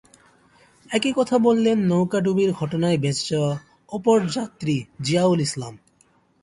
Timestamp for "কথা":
1.15-1.35